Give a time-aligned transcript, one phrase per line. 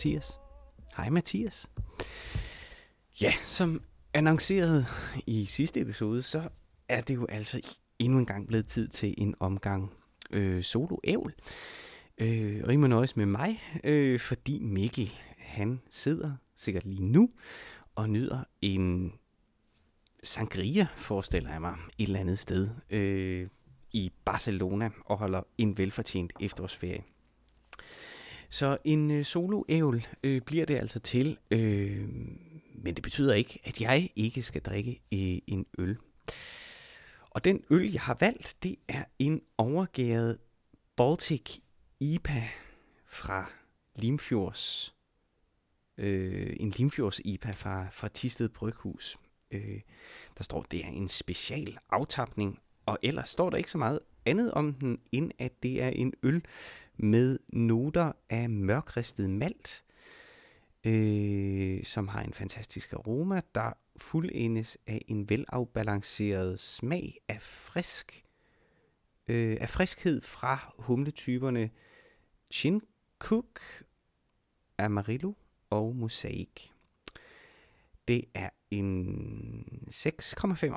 [0.00, 0.40] Mathias.
[0.96, 1.70] Hej Mathias.
[3.20, 3.82] Ja, som
[4.14, 4.86] annonceret
[5.26, 6.48] i sidste episode, så
[6.88, 7.60] er det jo altså
[7.98, 9.92] endnu en gang blevet tid til en omgang
[10.30, 11.34] øh, solo-ævl.
[12.18, 17.30] Øh, og I må nøjes med mig, øh, fordi Mikkel, han sidder sikkert lige nu
[17.94, 19.12] og nyder en
[20.22, 23.48] sangria, forestiller jeg mig, et eller andet sted øh,
[23.92, 27.02] i Barcelona og holder en velfortjent efterårsferie.
[28.50, 32.08] Så en øh, soloævl øh, bliver det altså til, øh,
[32.74, 35.98] men det betyder ikke, at jeg ikke skal drikke øh, en øl.
[37.30, 40.38] Og den øl, jeg har valgt, det er en overgæret
[40.96, 41.58] Baltic
[42.00, 42.48] IPA
[43.06, 43.50] fra
[43.96, 44.94] Limfjords.
[45.98, 49.18] Øh, en Limfjords IPA fra, fra Tisted Bryghus.
[49.50, 49.80] Øh,
[50.38, 54.52] der står, det er en special aftapning, og ellers står der ikke så meget andet
[54.52, 56.44] om den, end at det er en øl
[56.96, 59.84] med noter af mørkristet malt,
[60.86, 68.24] øh, som har en fantastisk aroma, der fuldendes af en velafbalanceret smag af frisk
[69.28, 71.70] øh, af friskhed fra humletyperne
[72.52, 73.60] Chincook,
[74.78, 75.32] Amarillo
[75.70, 76.68] og Mosaic.
[78.08, 80.72] Det er en 6,5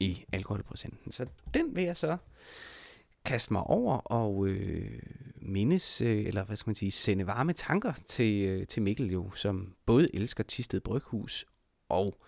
[0.00, 1.12] i alkoholprocenten.
[1.12, 2.16] Så den vil jeg så
[3.24, 5.02] kaste mig over og øh,
[5.36, 9.30] mindes, øh, eller hvad skal man sige, sende varme tanker til, øh, til Mikkel jo,
[9.34, 11.46] som både elsker Tisted Bryghus
[11.88, 12.20] og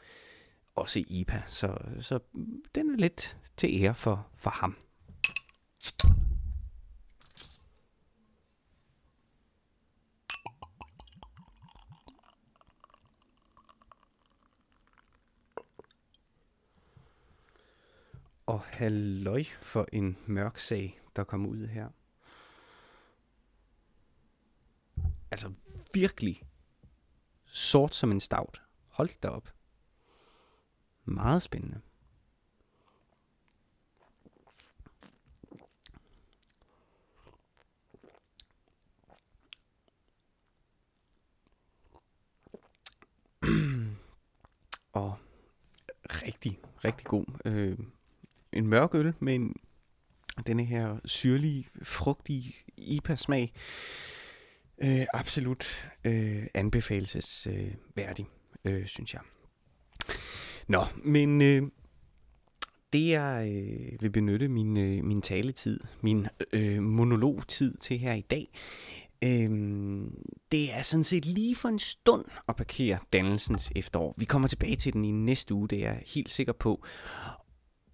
[0.75, 1.43] også IPA.
[1.47, 2.19] Så, så
[2.75, 4.77] den er lidt til ære for, for ham.
[18.51, 21.89] Og halløj for en mørk sag, der kom ud her.
[25.31, 25.53] Altså
[25.95, 26.43] virkelig
[27.45, 28.63] sort som en stavt.
[28.89, 29.55] Hold da op.
[31.05, 31.81] Meget spændende.
[44.93, 45.19] og
[46.05, 47.25] rigtig, rigtig god.
[47.45, 47.79] Øh,
[48.61, 49.55] en mørk øl med en,
[50.47, 53.53] denne her syrlige, frugtige IPA-smag.
[54.85, 58.27] Øh, absolut øh, anbefalesværdig,
[58.65, 59.21] øh, øh, synes jeg.
[60.69, 61.63] Nå, men øh,
[62.93, 68.21] det jeg øh, vil benytte min, øh, min taletid, min øh, monologtid til her i
[68.21, 68.49] dag,
[69.25, 69.51] øh,
[70.53, 74.15] det er sådan set lige for en stund at parkere dannelsens efterår.
[74.17, 76.85] Vi kommer tilbage til den i næste uge, det er jeg helt sikker på.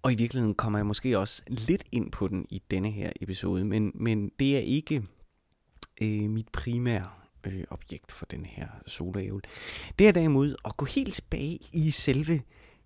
[0.01, 3.65] Og i virkeligheden kommer jeg måske også lidt ind på den i denne her episode,
[3.65, 5.03] men, men det er ikke
[6.01, 7.09] øh, mit primære
[7.43, 9.41] øh, objekt for den her solævel.
[9.99, 12.41] Det er derimod at gå helt tilbage i selve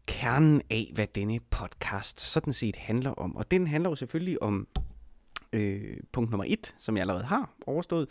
[0.05, 3.35] kernen af, hvad denne podcast sådan set handler om.
[3.35, 4.67] Og den handler jo selvfølgelig om
[5.53, 8.07] øh, punkt nummer et, som jeg allerede har overstået,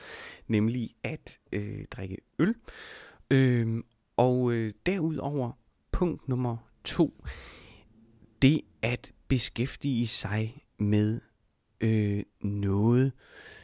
[0.49, 2.55] nemlig at øh, drikke øl.
[3.31, 3.82] Øh,
[4.17, 5.53] og øh, derudover
[5.93, 7.25] punkt nummer to,
[8.42, 11.20] det at beskæftige sig med
[11.80, 13.12] øh, noget,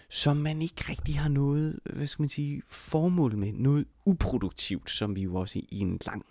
[0.09, 5.17] som man ikke rigtig har noget, hvad skal man sige, formål med, noget uproduktivt, som
[5.17, 6.27] vi jo også i, en lang,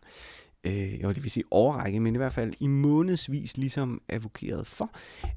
[0.63, 4.91] øh, jeg vil sige overrække, men i hvert fald i månedsvis ligesom advokeret for,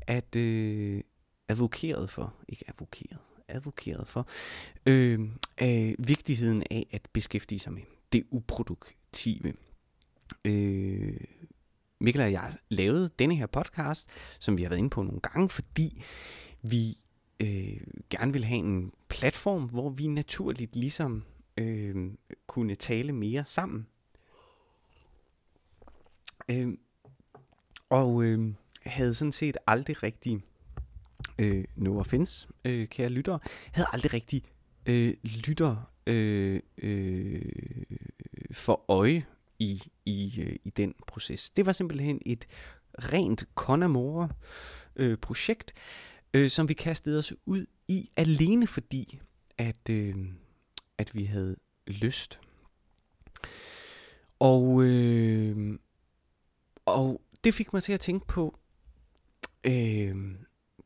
[0.07, 1.01] at øh,
[1.49, 3.19] advokeret for, ikke advokeret,
[3.49, 4.29] advokeret for,
[4.87, 5.21] øh,
[5.63, 7.83] øh, vigtigheden af at beskæftige sig med
[8.13, 9.55] det uproduktive.
[10.45, 11.21] Øh,
[12.01, 14.09] Mikkel og jeg lavede denne her podcast,
[14.39, 16.03] som vi har været inde på nogle gange, fordi
[16.63, 16.99] vi
[17.41, 17.81] øh,
[18.11, 21.25] gerne vil have en platform, hvor vi naturligt ligesom
[21.57, 22.11] øh,
[22.47, 23.87] kunne tale mere sammen.
[26.51, 26.69] Øh,
[27.91, 30.41] og øh, havde sådan set aldrig rigtig,
[31.39, 33.39] øh, no offense, øh, kære lyttere,
[33.73, 34.43] havde aldrig rigtig
[34.87, 37.43] øh, lytter øh, øh,
[38.53, 39.25] for øje
[39.59, 41.51] i, i, øh, i den proces.
[41.51, 42.47] Det var simpelthen et
[42.99, 44.29] rent Conamore
[44.97, 45.73] øh, projekt,
[46.35, 49.21] øh, som vi kastede os ud i alene fordi,
[49.59, 50.17] at, øh,
[50.99, 51.57] at vi havde
[51.87, 52.41] lyst.
[54.39, 55.79] Og, øh,
[56.87, 58.59] og det fik mig til at tænke på,
[59.65, 60.35] øh,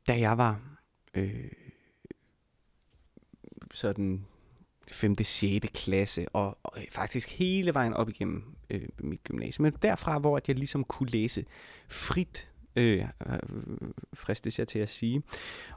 [0.08, 0.78] da jeg var
[1.14, 1.52] øh,
[3.74, 4.26] sådan
[4.90, 5.24] 5.
[5.24, 5.66] 6.
[5.74, 9.62] klasse, og, og øh, faktisk hele vejen op igennem øh, mit gymnasium.
[9.62, 11.44] Men derfra, hvor jeg ligesom kunne læse
[11.88, 13.38] frit, øh, øh,
[14.14, 15.22] fristes jeg til at sige,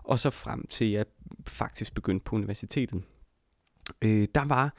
[0.04, 1.06] og så frem til jeg
[1.48, 3.04] faktisk begyndte på universitetet.
[4.02, 4.76] øh, der var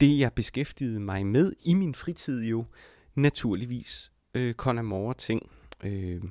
[0.00, 2.64] det, jeg beskæftigede mig med i min fritid jo,
[3.14, 5.50] naturligvis øh, Conor ting.
[5.84, 6.22] Øh,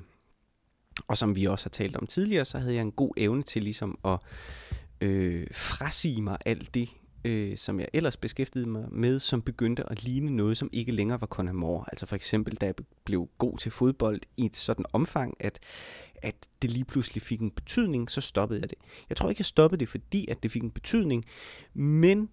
[1.08, 3.62] og som vi også har talt om tidligere, så havde jeg en god evne til
[3.62, 4.18] ligesom at
[5.00, 6.88] øh, frasige mig alt det,
[7.24, 11.20] øh, som jeg ellers beskæftigede mig med, som begyndte at ligne noget, som ikke længere
[11.20, 12.74] var Conor Altså for eksempel, da jeg
[13.04, 15.58] blev god til fodbold i et sådan omfang, at,
[16.22, 18.78] at det lige pludselig fik en betydning, så stoppede jeg det.
[19.08, 21.24] Jeg tror ikke, jeg stoppede det, fordi at det fik en betydning,
[21.74, 22.28] men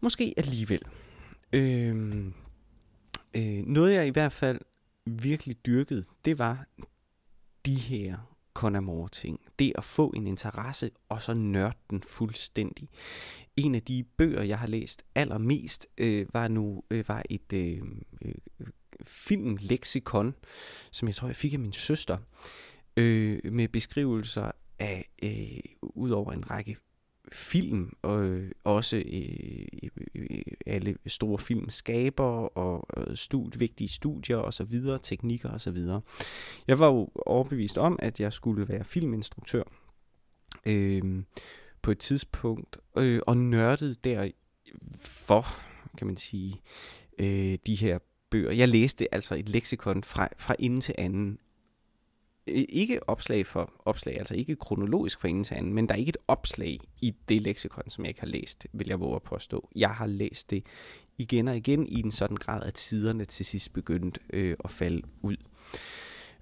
[0.00, 0.82] måske alligevel.
[1.52, 2.26] Øh,
[3.36, 4.60] øh, noget jeg i hvert fald
[5.06, 6.66] virkelig dyrkede, det var
[7.66, 9.40] de her Conor ting.
[9.58, 12.88] Det at få en interesse, og så nørde den fuldstændig.
[13.56, 17.82] En af de bøger, jeg har læst allermest, øh, var nu øh, var et øh,
[18.24, 18.34] øh,
[19.04, 20.34] filmleksikon,
[20.90, 22.18] som jeg tror, jeg fik af min søster,
[22.96, 26.76] øh, med beskrivelser af, øh, ud over en række
[27.32, 34.54] film, og øh, også øh, øh, alle store filmskaber og øh, stud, vigtige studier og
[34.54, 36.00] så videre, teknikker og så videre.
[36.66, 39.62] Jeg var jo overbevist om, at jeg skulle være filminstruktør
[40.66, 41.22] øh,
[41.82, 44.30] på et tidspunkt, øh, og nørdede der
[45.00, 45.46] for,
[45.98, 46.60] kan man sige,
[47.18, 47.98] øh, de her
[48.30, 48.52] bøger.
[48.52, 51.38] Jeg læste altså et leksikon fra, fra ende til anden
[52.46, 55.98] Øh, ikke opslag for opslag, altså ikke kronologisk fra ende til anden, men der er
[55.98, 59.22] ikke et opslag i det leksikon, som jeg ikke har læst, vil jeg våge at
[59.22, 59.68] påstå.
[59.76, 60.66] Jeg har læst det
[61.18, 65.02] igen og igen i en sådan grad, at tiderne til sidst begyndte øh, at falde
[65.22, 65.36] ud.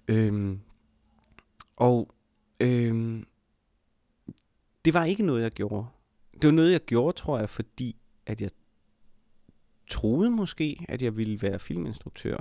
[0.09, 0.61] Øhm,
[1.77, 2.15] og
[2.61, 3.27] øhm,
[4.85, 5.87] det var ikke noget, jeg gjorde.
[6.33, 7.97] Det var noget, jeg gjorde, tror jeg, fordi
[8.27, 8.51] at jeg
[9.91, 12.37] troede måske, at jeg ville være filminstruktør.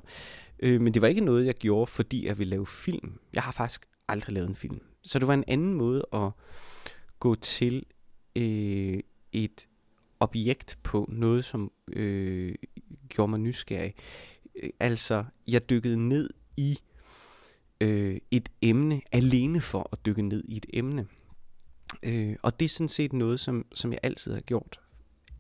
[0.60, 3.20] Øh, men det var ikke noget, jeg gjorde, fordi jeg ville lave film.
[3.34, 4.80] Jeg har faktisk aldrig lavet en film.
[5.04, 6.30] Så det var en anden måde at
[7.20, 7.86] gå til
[8.36, 9.00] øh,
[9.32, 9.68] et
[10.20, 12.56] objekt på noget, som øh,
[13.10, 13.94] gjorde mig nysgerrig.
[14.64, 16.78] Øh, altså, jeg dykkede ned i
[17.82, 21.08] øh, et emne, alene for at dykke ned i et emne.
[22.04, 24.80] Øh, og det er sådan set noget, som, som jeg altid har gjort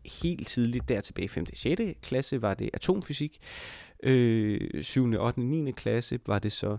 [0.06, 1.46] helt tidligt, der tilbage i 5.
[1.52, 1.82] og 6.
[2.02, 3.40] klasse, var det atomfysik.
[4.04, 5.14] Øh, 7.
[5.20, 5.42] 8.
[5.42, 5.72] 9.
[5.72, 6.78] klasse var det så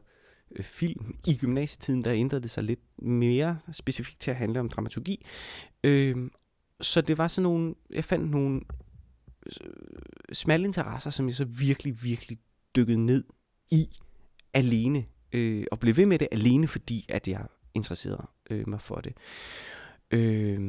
[0.57, 1.15] øh, film.
[1.27, 5.27] I gymnasietiden, der ændrede det sig lidt mere specifikt til at handle om dramaturgi.
[5.85, 6.17] Øh,
[6.81, 8.61] så det var sådan nogle, jeg fandt nogle
[9.47, 9.73] øh,
[10.33, 12.39] smalle interesser, som jeg så virkelig, virkelig
[12.77, 13.25] dykkede ned
[13.71, 13.89] i
[14.55, 15.05] alene.
[15.33, 19.13] Øh, og blev ved med det alene, fordi at jeg interesserede øh, mig for det.
[20.11, 20.61] Øh,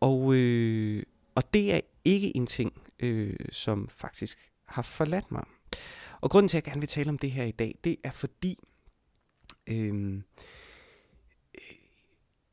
[0.00, 1.02] og, øh,
[1.40, 4.38] og det er ikke en ting, øh, som faktisk
[4.68, 5.44] har forladt mig.
[6.20, 8.10] Og grunden til, at jeg gerne vil tale om det her i dag, det er
[8.10, 8.58] fordi,
[9.66, 10.20] øh, øh,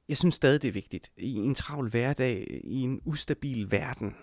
[0.10, 1.11] jeg synes stadig, det er vigtigt.
[1.18, 4.16] I en travl hverdag, i en ustabil verden,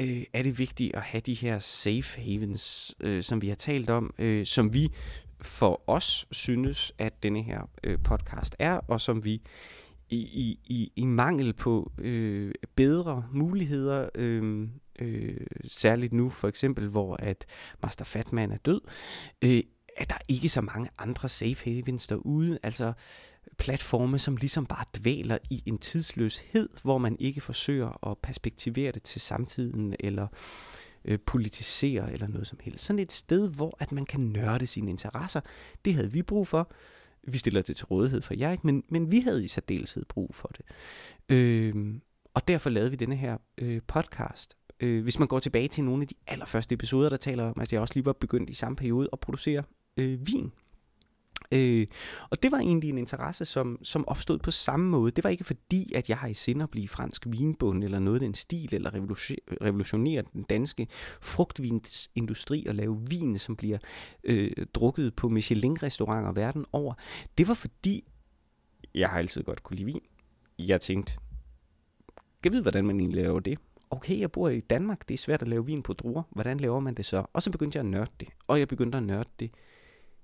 [0.00, 3.90] øh, er det vigtigt at have de her safe havens, øh, som vi har talt
[3.90, 4.88] om, øh, som vi
[5.40, 9.42] for os synes, at denne her øh, podcast er, og som vi
[10.10, 17.16] i, i, i mangel på øh, bedre muligheder, øh, øh, særligt nu for eksempel, hvor
[17.16, 17.46] at
[17.82, 18.80] Master Fatman er død,
[19.44, 19.62] øh,
[19.96, 22.92] er der ikke så mange andre safe havens derude, altså
[23.58, 29.02] platforme, som ligesom bare dvæler i en tidsløshed, hvor man ikke forsøger at perspektivere det
[29.02, 30.26] til samtiden, eller
[31.04, 32.84] øh, politisere, eller noget som helst.
[32.84, 35.40] Sådan et sted, hvor at man kan nørde sine interesser,
[35.84, 36.72] det havde vi brug for,
[37.28, 38.66] vi stiller det til rådighed for jer, ikke?
[38.66, 40.64] Men, men vi havde i særdeleshed brug for det.
[41.36, 41.74] Øh,
[42.34, 44.56] og derfor lavede vi denne her øh, podcast.
[44.80, 47.72] Øh, hvis man går tilbage til nogle af de allerførste episoder, der taler om, at
[47.72, 49.62] jeg også lige var begyndt i samme periode at producere
[49.96, 50.52] øh, vin.
[51.52, 51.86] Øh,
[52.30, 55.10] og det var egentlig en interesse, som, som opstod på samme måde.
[55.10, 58.16] Det var ikke fordi, at jeg har i sinde at blive fransk vinbund eller noget
[58.16, 58.90] af den stil, eller
[59.62, 60.86] revolutionere den danske
[61.20, 63.78] frugtvinsindustri og lave vin, som bliver
[64.24, 66.94] øh, drukket på Michelin-restauranter verden over.
[67.38, 68.04] Det var fordi,
[68.94, 70.00] jeg har altid godt kunne lide vin.
[70.58, 71.18] Jeg tænkte,
[72.44, 73.58] jeg ved, hvordan man egentlig laver det.
[73.90, 76.22] Okay, jeg bor i Danmark, det er svært at lave vin på druer.
[76.30, 77.26] Hvordan laver man det så?
[77.32, 78.28] Og så begyndte jeg at nørde det.
[78.46, 79.50] Og jeg begyndte at nørde det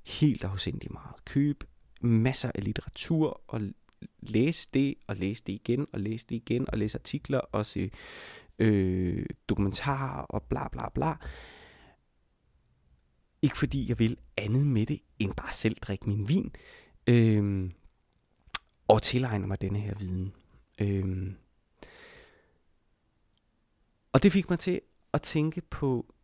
[0.07, 1.25] helt afsindig meget.
[1.25, 1.65] Køb
[2.01, 3.61] masser af litteratur og
[4.21, 7.91] læse det, og læse det igen, og læse det igen, og læse artikler, og se
[8.59, 11.15] øh, dokumentarer, og bla bla bla.
[13.43, 16.55] Ikke fordi jeg vil andet med det, end bare selv drikke min vin,
[17.07, 17.71] øh,
[18.89, 20.33] og tilegne mig denne her viden.
[20.81, 21.33] Øh,
[24.13, 24.81] og det fik mig til
[25.13, 26.15] at tænke på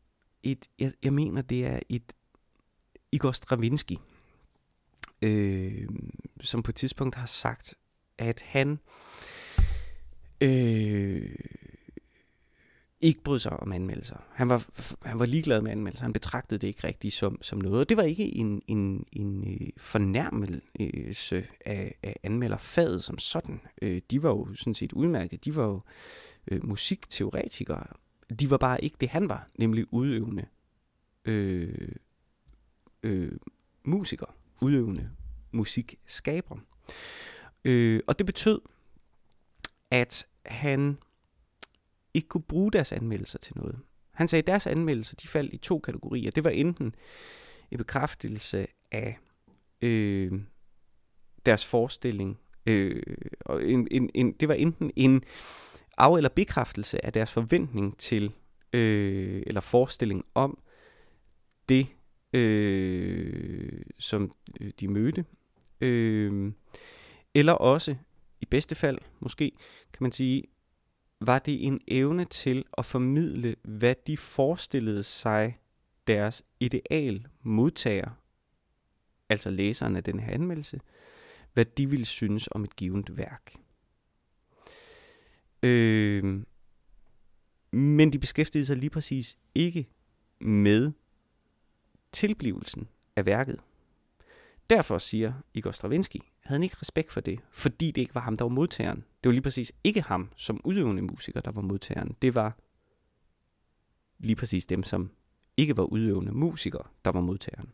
[0.43, 2.13] et, jeg, jeg mener, det er et
[3.13, 3.97] Igor Stravinsky,
[5.23, 5.89] øh,
[6.41, 7.75] som på et tidspunkt har sagt,
[8.19, 8.79] at han
[10.41, 11.35] øh,
[13.01, 14.17] ikke brød sig om anmeldelser.
[14.33, 14.67] Han var,
[15.05, 16.05] han var ligeglad med anmeldelser.
[16.05, 17.81] Han betragtede det ikke rigtigt som, som noget.
[17.81, 23.61] Og det var ikke en, en, en øh, fornærmelse af, af anmelderfaget som sådan.
[23.83, 25.45] Øh, de var jo sådan set udmærket.
[25.45, 25.81] De var jo
[26.51, 27.87] øh, musikteoretikere.
[28.41, 30.47] De var bare ikke det, han var, nemlig udøvende
[31.25, 31.89] øh,
[33.03, 33.33] øh,
[33.85, 34.31] musikere,
[34.61, 35.11] udøvende
[35.53, 36.57] musikskaber.
[37.65, 38.61] Øh, og det betød,
[39.91, 40.99] at han
[42.15, 43.79] ikke kunne bruge deres anmeldelser til noget.
[44.13, 46.31] Han sagde, at deres anmeldelser de faldt i to kategorier.
[46.31, 46.95] Det var enten
[47.71, 49.19] en bekræftelse af
[49.83, 50.33] øh,
[51.47, 53.03] deres forestilling, øh,
[53.41, 55.23] og en, en, en, det var enten en
[55.99, 58.33] af- eller bekræftelse af deres forventning til,
[58.73, 60.59] øh, eller forestilling om
[61.69, 61.87] det,
[62.33, 65.25] øh, som øh, de mødte.
[65.81, 66.53] Øh,
[67.35, 67.97] eller også,
[68.41, 69.53] i bedste fald måske,
[69.93, 70.45] kan man sige,
[71.21, 75.59] var det en evne til at formidle, hvad de forestillede sig
[76.07, 78.11] deres ideal modtager,
[79.29, 80.81] altså læseren af den her anmeldelse,
[81.53, 83.55] hvad de ville synes om et givet værk.
[85.63, 86.43] Øh,
[87.73, 89.89] men de beskæftigede sig lige præcis ikke
[90.41, 90.93] med
[92.13, 93.61] tilblivelsen af værket.
[94.71, 98.37] Derfor siger Igor Stravinsky, havde han ikke respekt for det, fordi det ikke var ham,
[98.37, 98.97] der var modtageren.
[98.97, 102.17] Det var lige præcis ikke ham som udøvende musiker, der var modtageren.
[102.23, 102.57] Det var
[104.19, 105.11] lige præcis dem, som
[105.57, 107.73] ikke var udøvende musikere, der var modtageren.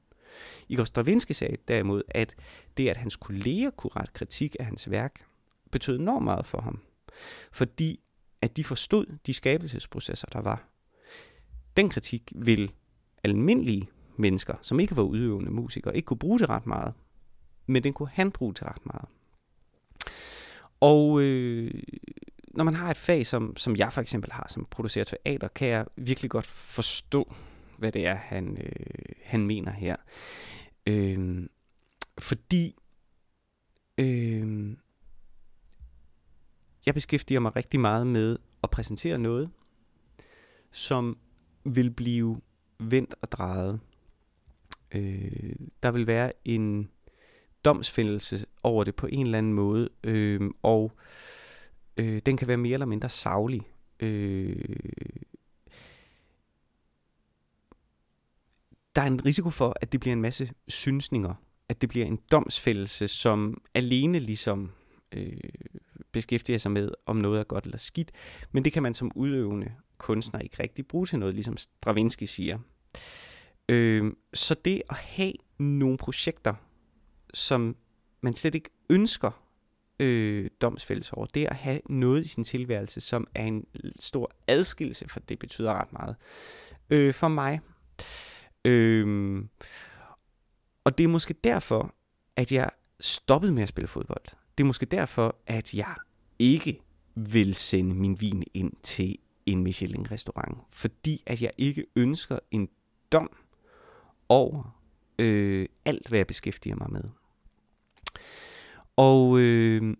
[0.68, 2.34] Igor Stravinsky sagde derimod, at
[2.76, 5.26] det, at hans kolleger kunne rette kritik af hans værk,
[5.70, 6.82] betød enormt meget for ham.
[7.52, 8.00] Fordi
[8.42, 10.68] at de forstod de skabelsesprocesser, der var.
[11.76, 12.72] Den kritik vil
[13.24, 13.88] almindelige
[14.18, 16.94] mennesker, som ikke var udøvende musikere, ikke kunne bruge det ret meget.
[17.66, 19.08] Men den kunne han bruge til ret meget.
[20.80, 21.82] Og øh,
[22.48, 25.68] når man har et fag, som, som jeg for eksempel har, som producerer teater, kan
[25.68, 27.34] jeg virkelig godt forstå,
[27.78, 29.96] hvad det er, han, øh, han mener her.
[30.86, 31.46] Øh,
[32.18, 32.76] fordi
[33.98, 34.76] øh,
[36.86, 39.50] jeg beskæftiger mig rigtig meget med at præsentere noget,
[40.72, 41.18] som
[41.64, 42.40] vil blive
[42.78, 43.80] vendt og drejet.
[44.94, 45.52] Øh,
[45.82, 46.90] der vil være en
[47.64, 50.92] domsfældelse over det på en eller anden måde, øh, og
[51.96, 53.62] øh, den kan være mere eller mindre savlig.
[54.00, 54.76] Øh,
[58.96, 61.34] der er en risiko for, at det bliver en masse synsninger,
[61.68, 64.72] at det bliver en domsfældelse, som alene ligesom
[65.12, 65.36] øh,
[66.12, 68.12] beskæftiger sig med, om noget er godt eller skidt,
[68.52, 72.58] men det kan man som udøvende kunstner ikke rigtig bruge til noget, ligesom Stravinsky siger.
[72.58, 73.35] Øh,
[73.68, 76.54] Øh, så det at have nogle projekter,
[77.34, 77.76] som
[78.20, 79.42] man slet ikke ønsker
[80.00, 83.66] øh, domsfældelse over, det at have noget i sin tilværelse, som er en
[83.98, 86.16] stor adskillelse, for det betyder ret meget
[86.90, 87.60] øh, for mig.
[88.64, 89.44] Øh,
[90.84, 91.94] og det er måske derfor,
[92.36, 92.70] at jeg
[93.00, 94.24] stoppede med at spille fodbold.
[94.58, 95.94] Det er måske derfor, at jeg
[96.38, 96.80] ikke
[97.14, 102.68] vil sende min vin ind til en Michelin-restaurant, fordi at jeg ikke ønsker en
[103.12, 103.30] dom
[104.28, 104.82] over
[105.18, 107.04] øh, alt, hvad jeg beskæftiger mig med.
[108.96, 109.96] Og øh,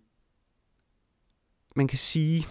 [1.76, 2.46] man kan sige,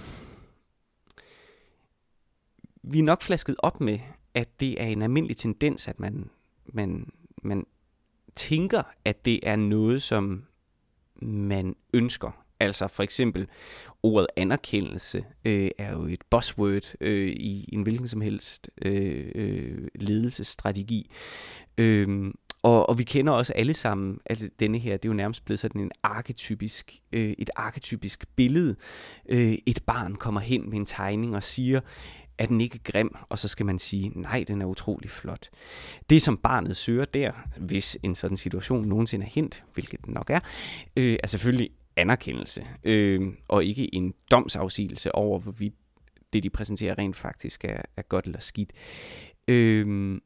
[2.83, 3.99] vi er nok flasket op med,
[4.33, 6.29] at det er en almindelig tendens, at man,
[6.65, 7.09] man,
[7.43, 7.65] man
[8.35, 10.45] tænker, at det er noget, som
[11.21, 12.44] man ønsker.
[12.65, 13.47] Altså for eksempel
[14.03, 19.87] ordet anerkendelse øh, er jo et buzzword øh, i en hvilken som helst øh, øh,
[19.95, 21.11] ledelsesstrategi.
[21.77, 22.31] Øh,
[22.63, 25.59] og, og vi kender også alle sammen, altså denne her, det er jo nærmest blevet
[25.59, 28.75] sådan en arketypisk, øh, et arketypisk billede.
[29.29, 31.79] Øh, et barn kommer hen med en tegning og siger,
[32.37, 33.15] er den ikke grim?
[33.29, 35.49] Og så skal man sige, nej, den er utrolig flot.
[36.09, 40.29] Det, som barnet søger der, hvis en sådan situation nogensinde er hent, hvilket den nok
[40.29, 40.39] er,
[40.97, 45.73] øh, er selvfølgelig anerkendelse, øh, og ikke en domsafsigelse over, hvorvidt
[46.33, 48.73] det, de præsenterer, rent faktisk er, er godt eller skidt.
[49.47, 50.19] Øh,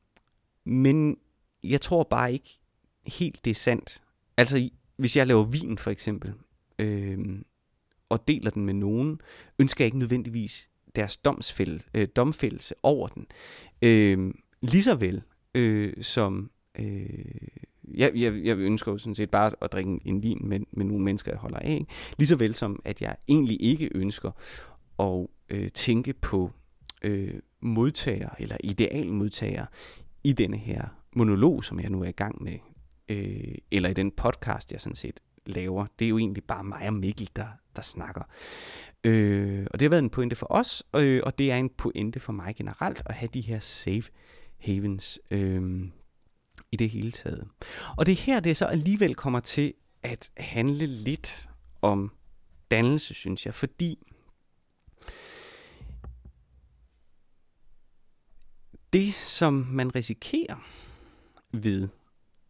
[0.66, 1.18] men
[1.64, 2.60] jeg tror bare ikke
[3.08, 4.04] helt, det er sandt.
[4.38, 6.34] Altså, hvis jeg laver vin for eksempel,
[6.80, 7.42] øh,
[8.10, 9.22] og deler den med nogen,
[9.60, 13.28] ønsker jeg ikke nødvendigvis deres domsfæld, øh, domfældelse over den.
[13.82, 15.22] Øh, lige så vel
[15.56, 16.52] øh, som...
[16.80, 17.26] Øh,
[17.96, 21.04] jeg, jeg, jeg ønsker jo sådan set bare at drikke en vin med, med nogle
[21.04, 21.72] mennesker, jeg holder af.
[21.72, 21.86] Ikke?
[22.18, 24.32] Lige vel som, at jeg egentlig ikke ønsker
[25.00, 26.52] at øh, tænke på
[27.02, 29.66] øh, modtager eller idealmodtager
[30.24, 32.58] i denne her monolog, som jeg nu er i gang med,
[33.10, 35.86] øh, eller i den podcast, jeg sådan set laver.
[36.00, 38.22] Det er jo egentlig bare mig og Mikkel, der, der snakker.
[39.04, 42.20] Øh, og det har været en pointe for os, øh, og det er en pointe
[42.20, 44.12] for mig generelt at have de her safe
[44.58, 45.90] havens øh,
[46.72, 47.48] i det hele taget.
[47.98, 49.74] Og det er her, det så alligevel kommer til
[50.04, 51.50] at handle lidt
[51.82, 52.12] om
[52.72, 54.00] dannelse, synes jeg, fordi
[58.94, 60.68] det, som man risikerer
[61.54, 61.88] ved,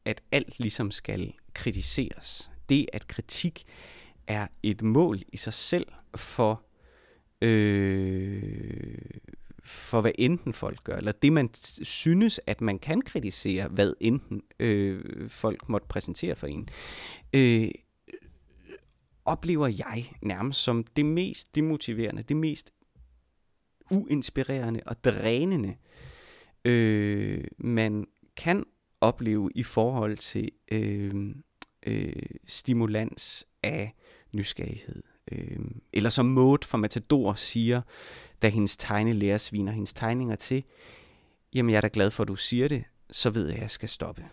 [0.05, 3.65] at alt ligesom skal kritiseres, det at kritik
[4.27, 6.63] er et mål i sig selv for,
[7.41, 8.91] øh,
[9.63, 11.49] for hvad enten folk gør, eller det man
[11.83, 16.69] synes, at man kan kritisere, hvad enten øh, folk måtte præsentere for en,
[17.33, 17.69] øh,
[19.25, 22.71] oplever jeg nærmest som det mest demotiverende, det mest
[23.91, 25.75] uinspirerende og drænende,
[26.65, 28.63] øh, man kan
[29.01, 31.35] opleve i forhold til øh,
[31.85, 32.13] øh,
[32.47, 33.93] stimulans af
[34.33, 35.03] nysgerrighed.
[35.31, 35.59] Øh,
[35.93, 37.81] eller som Maud fra Matador siger,
[38.41, 40.63] da hendes tegnelærer sviner hendes tegninger til,
[41.53, 43.71] jamen jeg er da glad for, at du siger det, så ved jeg, at jeg
[43.71, 44.25] skal stoppe.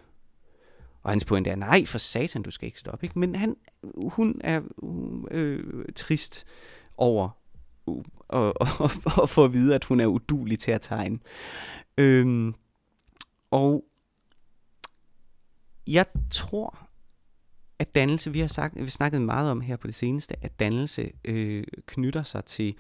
[1.02, 3.06] Og hans pointe er, nej, for satan, du skal ikke stoppe.
[3.06, 3.18] Ikke?
[3.18, 3.56] Men han,
[4.08, 4.60] hun er
[5.30, 6.44] øh, trist
[6.96, 7.28] over
[7.88, 7.94] øh,
[8.28, 8.90] og, og,
[9.22, 11.18] og få at vide, at hun er udulig til at tegne.
[11.98, 12.54] Øhm,
[13.50, 13.84] og
[15.86, 16.85] jeg tror,
[17.78, 21.10] at dannelse, vi har sagt, vi snakket meget om her på det seneste, at dannelse
[21.24, 22.74] øh, knytter sig til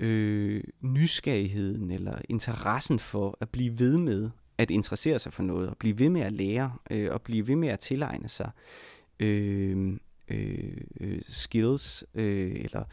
[0.00, 5.76] øh, nysgerrigheden eller interessen for at blive ved med at interessere sig for noget, og
[5.76, 8.50] blive ved med at lære, øh, og blive ved med at tilegne sig
[9.20, 9.98] øh,
[10.28, 12.84] øh, øh skills øh, eller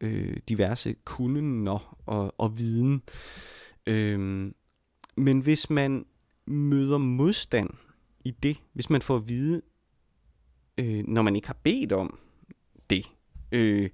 [0.00, 3.02] øh, diverse kunder og, og viden.
[3.86, 4.52] Øh,
[5.16, 6.04] men hvis man
[6.46, 7.70] møder modstand
[8.24, 9.62] i det, hvis man får at vide,
[10.80, 12.18] øh, når man ikke har bedt om
[12.90, 13.10] det,
[13.52, 13.90] øh,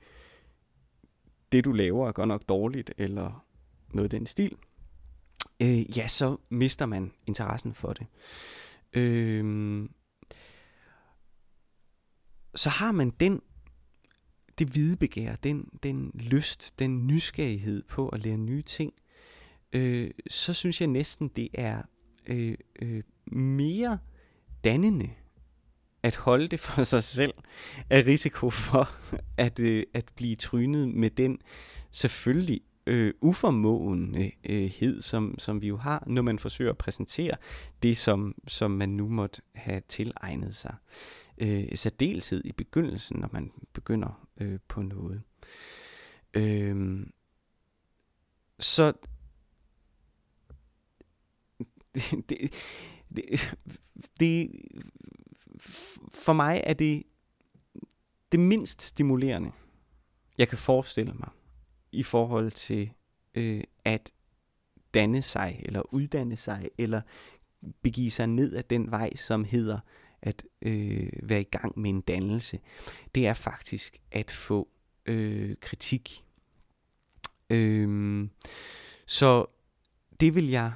[1.52, 3.44] det du laver er godt nok dårligt, eller
[3.92, 4.56] noget i den stil,
[5.62, 8.06] øh, ja, så mister man interessen for det.
[8.92, 9.88] Øh,
[12.54, 13.42] så har man den
[14.58, 18.92] det hvide begær, den, den lyst, den nysgerrighed på at lære nye ting,
[19.72, 21.82] øh, så synes jeg næsten, det er
[22.26, 23.98] øh, øh, mere
[24.64, 25.10] dannende
[26.06, 27.34] at holde det for sig selv
[27.90, 28.90] er risiko for
[29.36, 31.38] at, øh, at blive trynet med den
[31.90, 37.36] selvfølgelig øh, uformåenhed, øh, som, som vi jo har, når man forsøger at præsentere
[37.82, 40.74] det, som, som man nu måtte have tilegnet sig.
[41.38, 45.22] Øh, særdeleshed i begyndelsen, når man begynder øh, på noget.
[46.34, 47.06] Øh,
[48.60, 48.92] så
[52.28, 52.52] det,
[53.16, 53.56] det,
[54.20, 54.50] det,
[56.14, 57.02] for mig er det
[58.32, 59.52] det mindst stimulerende,
[60.38, 61.28] jeg kan forestille mig
[61.92, 62.90] i forhold til
[63.34, 64.12] øh, at
[64.94, 67.00] danne sig, eller uddanne sig, eller
[67.82, 69.78] begive sig ned ad den vej, som hedder
[70.22, 72.58] at øh, være i gang med en dannelse.
[73.14, 74.68] Det er faktisk at få
[75.06, 76.24] øh, kritik.
[77.50, 78.28] Øh,
[79.06, 79.46] så
[80.20, 80.72] det vil jeg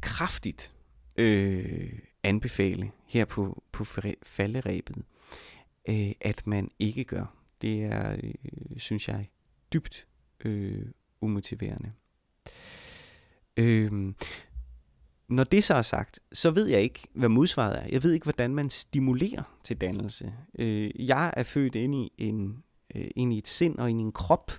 [0.00, 0.76] kraftigt
[1.16, 3.84] øh, anbefale her på, på
[4.22, 4.96] falderæbet,
[5.88, 7.34] øh, at man ikke gør.
[7.62, 8.34] Det er, øh,
[8.76, 9.28] synes jeg,
[9.72, 10.06] dybt
[10.44, 10.86] øh,
[11.20, 11.92] umotiverende.
[13.56, 14.14] Øh,
[15.28, 17.86] når det så er sagt, så ved jeg ikke, hvad modsvaret er.
[17.92, 20.34] Jeg ved ikke, hvordan man stimulerer til dannelse.
[20.58, 22.62] Øh, jeg er født ind i, en,
[22.94, 24.52] øh, ind i et sind og ind i en krop,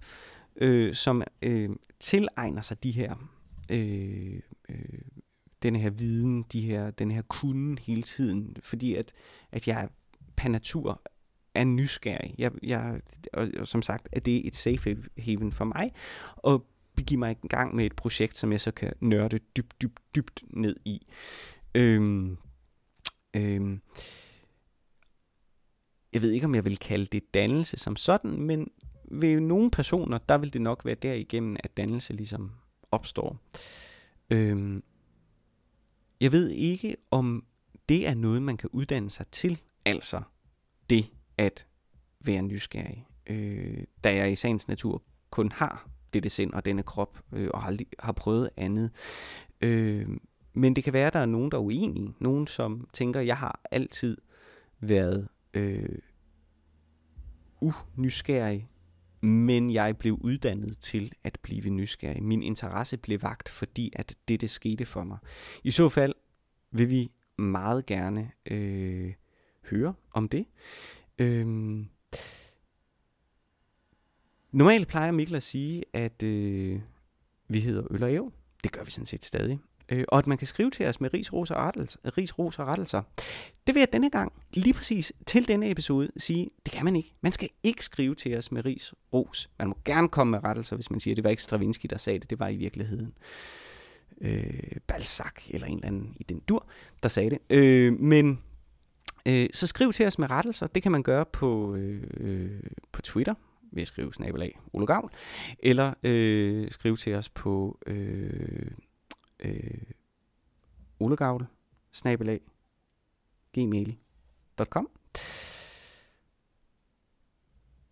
[0.56, 3.30] øh, som øh, tilegner sig de her
[3.70, 5.00] øh, øh,
[5.66, 9.14] den her viden, de her, den her kunden hele tiden, fordi at,
[9.52, 9.90] at jeg
[10.36, 11.02] per natur
[11.54, 12.36] er nysgerrig.
[12.38, 13.02] Jeg, jeg,
[13.34, 15.92] og, og som sagt, at det er et safe haven for mig,
[16.36, 20.00] og begive mig i gang med et projekt, som jeg så kan nørde dybt, dybt,
[20.16, 21.08] dybt ned i.
[21.76, 22.38] Øhm,
[23.36, 23.82] øhm,
[26.14, 28.72] jeg ved ikke, om jeg vil kalde det dannelse som sådan, men
[29.12, 32.52] ved nogle personer, der vil det nok være derigennem, at dannelse ligesom
[32.92, 33.40] opstår.
[34.30, 34.84] Øhm,
[36.22, 37.46] jeg ved ikke, om
[37.90, 40.22] det er noget, man kan uddanne sig til, altså
[40.90, 41.06] det
[41.38, 41.68] at
[42.20, 43.06] være nysgerrig.
[43.28, 47.66] Øh, da jeg i sagens natur kun har dette sind og denne krop, øh, og
[47.66, 48.92] aldrig har prøvet andet.
[49.62, 50.08] Øh,
[50.54, 52.14] men det kan være, at der er nogen, der er uenige.
[52.20, 54.18] Nogen, som tænker, jeg har altid
[54.80, 56.00] været øh,
[57.62, 58.70] unysgerrig,
[59.26, 62.24] men jeg blev uddannet til at blive nysgerrig.
[62.24, 65.18] Min interesse blev vagt, fordi at det, det skete for mig.
[65.64, 66.14] I så fald
[66.72, 69.14] vil vi meget gerne øh,
[69.70, 70.46] høre om det.
[71.20, 71.48] Øh,
[74.52, 76.80] Normalt plejer Mikkel at sige, at øh,
[77.48, 78.32] vi hedder Øl og Ev.
[78.64, 79.60] Det gør vi sådan set stadig.
[79.90, 82.60] Øh, og at man kan skrive til os med ris, ros og, rettelser, ris, ros
[82.60, 83.02] og rettelser.
[83.68, 87.14] Det vil jeg denne gang, lige præcis til denne episode, sige, det kan man ikke.
[87.22, 89.50] Man skal ikke skrive til os med ris, ros.
[89.60, 91.98] Man må gerne komme med rettelser, hvis man siger, at det var ikke Stravinsky, der
[91.98, 92.30] sagde det.
[92.30, 93.14] Det var i virkeligheden
[94.22, 96.66] øh, Balzac eller en eller anden i den dur,
[97.04, 97.40] der sagde det.
[97.50, 98.40] Øh, men
[99.28, 100.68] øh, så skriv til os med rettelser.
[100.68, 102.60] Det kan man gøre på, øh,
[102.92, 103.34] på Twitter
[103.72, 105.12] ved at skrive snabelag Ole Gavl,
[105.60, 108.72] eller øh, skrive til os på øh,
[109.40, 109.82] øh,
[111.00, 111.46] olegavl,
[111.92, 112.42] snabelag,
[113.54, 114.90] gmail.com.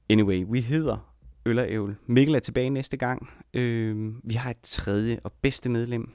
[0.09, 1.95] Anyway, vi hedder Øl og Ævl.
[2.05, 3.33] Mikkel er tilbage næste gang.
[3.53, 6.11] Øh, vi har et tredje og bedste medlem.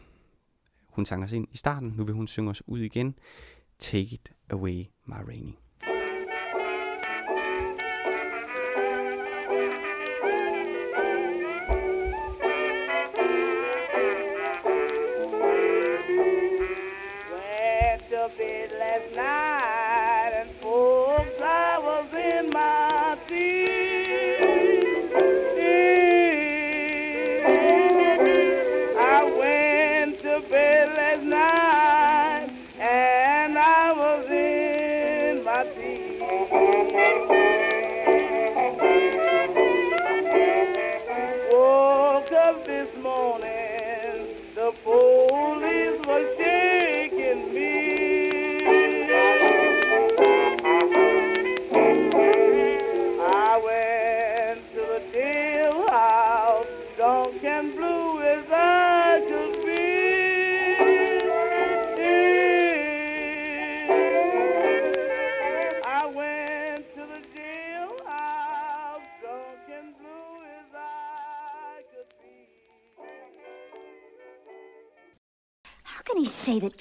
[0.86, 1.94] Hun sang os ind i starten.
[1.96, 3.18] Nu vil hun synge os ud igen.
[3.78, 5.52] Take it away, my rainy.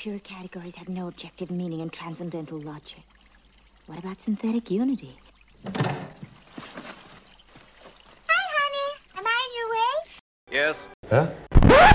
[0.08, 3.04] Pure categories have no objective meaning in transcendental logic.
[3.88, 5.20] What about synthetic unity?
[5.76, 5.84] Hi,
[8.30, 8.90] honey.
[9.18, 9.92] Am I in your way?
[10.50, 10.78] Yes.
[11.10, 11.87] Huh?